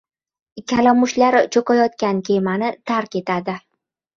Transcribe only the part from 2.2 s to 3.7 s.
kemani tark etadi.